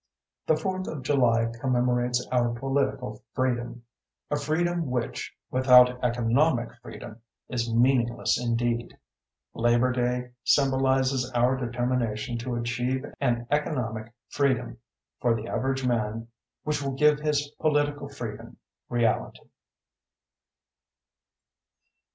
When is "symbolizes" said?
10.43-11.31